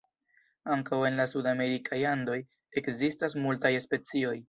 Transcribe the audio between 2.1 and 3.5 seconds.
Andoj ekzistas